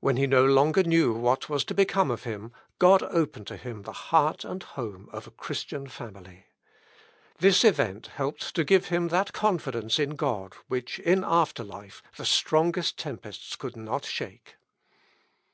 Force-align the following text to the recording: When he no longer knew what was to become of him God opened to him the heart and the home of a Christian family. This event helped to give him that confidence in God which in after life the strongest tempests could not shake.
When 0.00 0.16
he 0.16 0.26
no 0.26 0.42
longer 0.46 0.82
knew 0.82 1.12
what 1.12 1.50
was 1.50 1.66
to 1.66 1.74
become 1.74 2.10
of 2.10 2.22
him 2.24 2.50
God 2.78 3.02
opened 3.02 3.46
to 3.48 3.58
him 3.58 3.82
the 3.82 3.92
heart 3.92 4.42
and 4.42 4.62
the 4.62 4.66
home 4.68 5.10
of 5.12 5.26
a 5.26 5.30
Christian 5.30 5.86
family. 5.86 6.46
This 7.40 7.62
event 7.62 8.06
helped 8.06 8.54
to 8.54 8.64
give 8.64 8.86
him 8.86 9.08
that 9.08 9.34
confidence 9.34 9.98
in 9.98 10.16
God 10.16 10.54
which 10.68 10.98
in 10.98 11.22
after 11.26 11.62
life 11.62 12.02
the 12.16 12.24
strongest 12.24 12.96
tempests 12.98 13.54
could 13.54 13.76
not 13.76 14.06
shake. 14.06 14.56